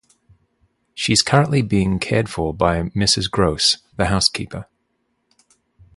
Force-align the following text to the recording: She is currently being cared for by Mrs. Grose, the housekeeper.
She 0.95 1.13
is 1.13 1.21
currently 1.21 1.61
being 1.61 1.99
cared 1.99 2.27
for 2.27 2.55
by 2.55 2.81
Mrs. 2.89 3.29
Grose, 3.29 3.77
the 3.97 4.07
housekeeper. 4.07 4.65